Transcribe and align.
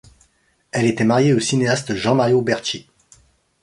Elle 0.71 0.87
était 0.87 1.03
mariée 1.03 1.31
au 1.31 1.39
cinéaste 1.39 1.93
Jean-Mario 1.93 2.41
Bertschy. 2.41 2.89